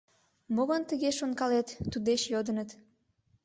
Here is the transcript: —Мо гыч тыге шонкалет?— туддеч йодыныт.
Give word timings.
—Мо 0.53 0.61
гыч 0.69 0.83
тыге 0.89 1.09
шонкалет?— 1.19 1.67
туддеч 1.91 2.21
йодыныт. 2.33 2.69